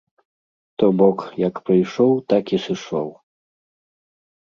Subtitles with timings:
[0.83, 3.09] То бок, як прыйшоў, так і сышоў.